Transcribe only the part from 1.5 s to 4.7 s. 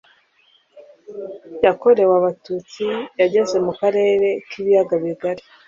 yakorewe Abatutsi yageze mu karere k